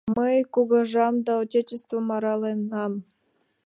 —Мый 0.17 0.35
кугыжам 0.53 1.15
да 1.25 1.33
отечествым 1.43 2.07
араленам. 2.15 2.93